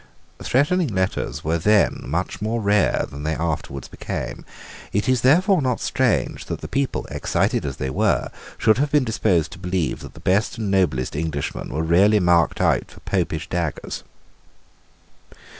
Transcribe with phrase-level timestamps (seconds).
[0.41, 4.45] Threatening letters were then much more rare than they afterwards became.
[4.91, 9.03] It is therefore not strange that the people, excited as they were, should have been
[9.03, 13.47] disposed to believe that the best and noblest Englishmen were really marked out for Popish
[13.47, 14.03] daggers.